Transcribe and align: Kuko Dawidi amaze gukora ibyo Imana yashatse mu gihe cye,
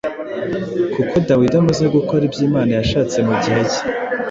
Kuko 0.93 1.15
Dawidi 1.27 1.55
amaze 1.61 1.83
gukora 1.95 2.21
ibyo 2.27 2.41
Imana 2.47 2.71
yashatse 2.77 3.17
mu 3.27 3.33
gihe 3.41 3.61
cye, 3.71 3.81